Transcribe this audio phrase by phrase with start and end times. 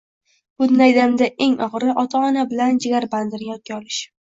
[0.63, 4.07] Bunday damda eng og`iri ota-ona bilan jigarbandini yodga olish